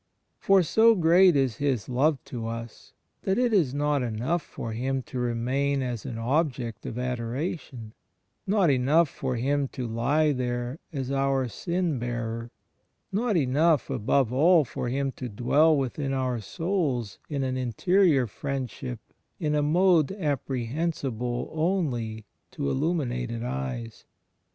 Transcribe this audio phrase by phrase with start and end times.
[0.39, 5.03] For, so great is His Love to us that it is not enough for Him
[5.03, 7.93] to remain as an object of adoration,
[8.47, 12.49] not enough for Him to lie there as our sin bearer—
[13.11, 18.97] not enough, above all, for Him to dwell within our souls in an interior friendship
[19.39, 24.05] in a mode apprehensible only to illuminated eyes.